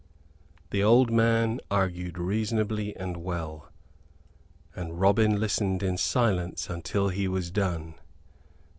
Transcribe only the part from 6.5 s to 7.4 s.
until he